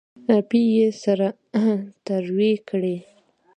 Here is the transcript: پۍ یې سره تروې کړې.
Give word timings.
پۍ 0.49 0.63
یې 0.75 0.87
سره 1.03 1.27
تروې 2.05 2.53
کړې. 2.69 2.97